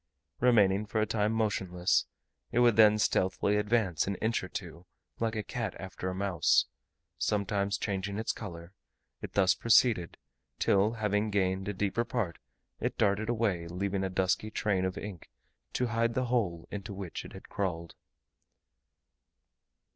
Remaining 0.39 0.87
for 0.87 0.99
a 0.99 1.05
time 1.05 1.31
motionless, 1.31 2.07
it 2.51 2.57
would 2.57 2.75
then 2.75 2.97
stealthily 2.97 3.55
advance 3.55 4.07
an 4.07 4.15
inch 4.15 4.43
or 4.43 4.47
two, 4.49 4.87
like 5.19 5.35
a 5.35 5.43
cat 5.43 5.75
after 5.79 6.09
a 6.09 6.15
mouse; 6.15 6.65
sometimes 7.19 7.77
changing 7.77 8.17
its 8.17 8.31
colour: 8.31 8.73
it 9.21 9.33
thus 9.33 9.53
proceeded, 9.53 10.17
till 10.57 10.93
having 10.93 11.29
gained 11.29 11.67
a 11.67 11.73
deeper 11.75 12.03
part, 12.03 12.39
it 12.79 12.97
darted 12.97 13.29
away, 13.29 13.67
leaving 13.67 14.03
a 14.03 14.09
dusky 14.09 14.49
train 14.49 14.85
of 14.85 14.97
ink 14.97 15.29
to 15.73 15.85
hide 15.85 16.15
the 16.15 16.25
hole 16.25 16.67
into 16.71 16.95
which 16.95 17.23
it 17.23 17.33
had 17.33 17.47
crawled. 17.47 17.93